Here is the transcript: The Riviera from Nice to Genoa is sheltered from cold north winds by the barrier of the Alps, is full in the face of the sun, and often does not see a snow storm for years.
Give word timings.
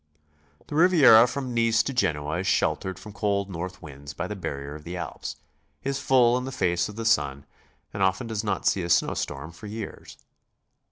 The 0.65 0.73
Riviera 0.73 1.27
from 1.27 1.53
Nice 1.53 1.83
to 1.83 1.93
Genoa 1.93 2.39
is 2.39 2.47
sheltered 2.47 2.97
from 2.97 3.13
cold 3.13 3.51
north 3.51 3.83
winds 3.83 4.15
by 4.15 4.25
the 4.25 4.35
barrier 4.35 4.73
of 4.73 4.83
the 4.83 4.97
Alps, 4.97 5.35
is 5.83 5.99
full 5.99 6.35
in 6.39 6.43
the 6.45 6.51
face 6.51 6.89
of 6.89 6.95
the 6.95 7.05
sun, 7.05 7.45
and 7.93 8.01
often 8.01 8.25
does 8.25 8.43
not 8.43 8.65
see 8.65 8.81
a 8.81 8.89
snow 8.89 9.13
storm 9.13 9.51
for 9.51 9.67
years. 9.67 10.17